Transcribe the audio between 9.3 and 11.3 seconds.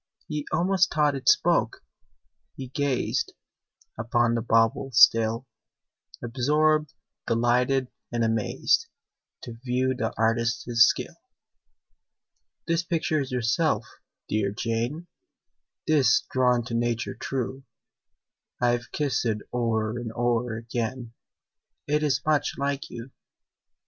To view the artist's skill.